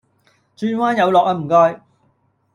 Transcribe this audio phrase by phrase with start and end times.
[0.57, 1.79] 轉彎有落呀唔該